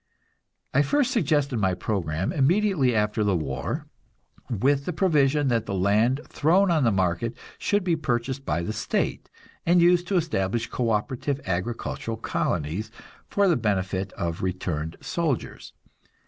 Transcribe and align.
I 0.73 0.81
first 0.81 1.11
suggested 1.11 1.59
my 1.59 1.75
program 1.75 2.33
immediately 2.33 2.95
after 2.95 3.23
the 3.23 3.35
war, 3.35 3.85
with 4.49 4.85
the 4.85 4.93
provision 4.93 5.47
that 5.49 5.67
the 5.67 5.75
land 5.75 6.21
thrown 6.27 6.71
on 6.71 6.83
the 6.83 6.91
market 6.91 7.37
should 7.59 7.83
be 7.83 7.95
purchased 7.95 8.43
by 8.43 8.63
the 8.63 8.73
state, 8.73 9.29
and 9.63 9.79
used 9.79 10.07
to 10.07 10.17
establish 10.17 10.65
co 10.71 10.89
operative 10.89 11.39
agricultural 11.45 12.17
colonies 12.17 12.89
for 13.29 13.47
the 13.47 13.55
benefit 13.55 14.11
of 14.13 14.41
returned 14.41 14.97
soldiers. 15.01 15.71